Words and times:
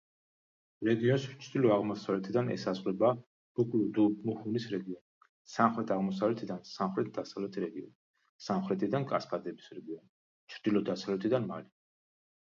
რეგიონს 0.85 1.25
ჩრდილო-აღმოსავლეთიდან 1.47 2.47
ესაზღვრება 2.55 3.11
ბუკლე-დუ-მუჰუნის 3.59 4.65
რეგიონი, 4.71 5.29
სამხრეთ-აღმოსავლეთიდან 5.57 6.65
სამხრეთ-დასავლეთი 6.71 7.63
რეგიონი, 7.67 7.93
სამხრეთიდან 8.49 9.09
კასკადების 9.15 9.69
რეგიონი, 9.79 10.05
ჩრდილო-დასავლეთიდან 10.57 11.49
მალი. 11.55 11.71